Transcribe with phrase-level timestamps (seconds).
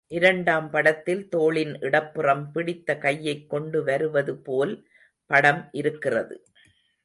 [0.07, 4.87] இரண்டாம் படத்தில் தோளின் இடப்புறம் பிடித்த கையைக் கொண்டு வருவது போல்
[5.25, 6.45] படம் இருக்கிறது.